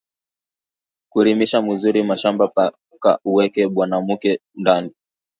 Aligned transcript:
Kurimisha 1.11 1.57
muzuri 1.65 1.99
mashamba 2.09 2.45
paka 2.55 3.11
uweke 3.29 3.61
banamuke 3.75 4.31
ndani 4.61 4.91